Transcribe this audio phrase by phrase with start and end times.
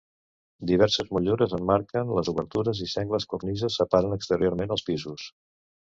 [0.69, 5.29] Diverses motllures emmarquen les obertures, i sengles cornises separen exteriorment els pisos.